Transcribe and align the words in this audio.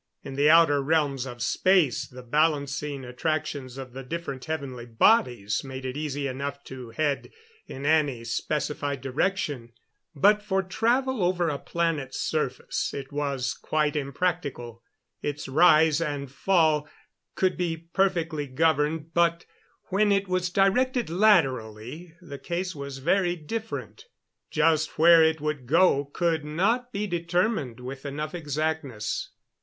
In 0.23 0.33
the 0.33 0.49
outer 0.49 0.81
realms 0.81 1.27
of 1.27 1.43
space 1.43 2.07
the 2.07 2.23
balancing 2.23 3.05
attractions 3.05 3.77
of 3.77 3.93
the 3.93 4.01
different 4.01 4.43
heavenly 4.45 4.87
bodies 4.87 5.63
made 5.63 5.85
it 5.85 5.95
easy 5.95 6.25
enough 6.25 6.63
to 6.63 6.89
head 6.89 7.29
in 7.67 7.85
any 7.85 8.23
specified 8.23 9.01
direction; 9.01 9.73
but 10.15 10.41
for 10.41 10.63
travel 10.63 11.23
over 11.23 11.49
a 11.49 11.59
planet's 11.59 12.19
surface 12.19 12.95
it 12.95 13.11
was 13.11 13.53
quite 13.53 13.95
impractical. 13.95 14.81
Its 15.21 15.47
rise 15.47 16.01
and 16.01 16.31
fall 16.31 16.89
could 17.35 17.55
be 17.55 17.77
perfectly 17.77 18.47
governed; 18.47 19.13
but 19.13 19.45
when 19.89 20.11
it 20.11 20.27
was 20.27 20.49
directed 20.49 21.11
laterally 21.11 22.15
the 22.23 22.39
case 22.39 22.75
was 22.75 22.97
very 22.97 23.35
different. 23.35 24.05
Just 24.49 24.97
where 24.97 25.23
it 25.23 25.39
would 25.39 25.67
go 25.67 26.05
could 26.05 26.43
not 26.43 26.91
be 26.91 27.05
determined 27.05 27.79
with 27.79 28.03
enough 28.03 28.33
exactness. 28.33 29.29